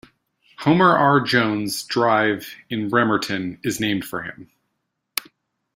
[0.57, 1.21] Homer R.
[1.21, 4.49] Jones Drive in Bremerton is named for him.